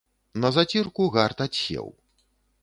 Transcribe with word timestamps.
На 0.45 0.49
зацірку 0.55 1.03
гарт 1.17 1.45
адсеў. 1.47 1.93